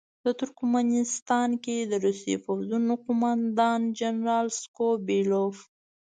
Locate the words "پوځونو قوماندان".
2.45-3.81